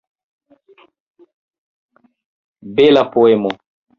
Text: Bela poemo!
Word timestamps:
Bela 2.79 3.03
poemo! 3.13 3.51